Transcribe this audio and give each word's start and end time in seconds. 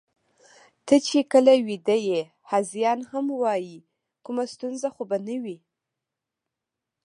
ته 0.85 0.95
چې 1.07 1.19
کله 1.31 1.53
ویده 1.67 1.97
یې، 2.07 2.21
هذیان 2.51 2.99
هم 3.11 3.25
وایې، 3.41 3.77
کومه 4.25 4.45
ستونزه 4.53 4.87
خو 4.95 5.03
به 5.09 5.17
نه 5.27 5.35
وي؟ 5.43 5.57